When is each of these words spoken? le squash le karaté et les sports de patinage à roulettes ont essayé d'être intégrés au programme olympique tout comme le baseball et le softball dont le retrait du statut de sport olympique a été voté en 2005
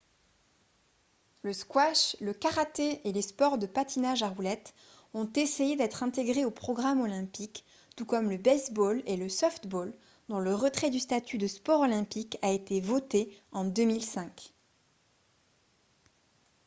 le 1.43 1.53
squash 1.53 2.15
le 2.21 2.33
karaté 2.33 3.07
et 3.07 3.11
les 3.13 3.21
sports 3.21 3.59
de 3.59 3.67
patinage 3.67 4.23
à 4.23 4.29
roulettes 4.29 4.73
ont 5.13 5.31
essayé 5.35 5.75
d'être 5.75 6.01
intégrés 6.01 6.43
au 6.43 6.49
programme 6.49 7.01
olympique 7.01 7.63
tout 7.95 8.05
comme 8.07 8.27
le 8.31 8.37
baseball 8.37 9.03
et 9.05 9.15
le 9.15 9.29
softball 9.29 9.93
dont 10.27 10.39
le 10.39 10.55
retrait 10.55 10.89
du 10.89 10.99
statut 10.99 11.37
de 11.37 11.45
sport 11.45 11.81
olympique 11.81 12.39
a 12.41 12.49
été 12.51 12.81
voté 12.81 13.31
en 13.51 13.63
2005 13.63 14.51